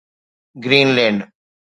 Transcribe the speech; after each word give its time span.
green 0.63 0.89
land 0.95 1.19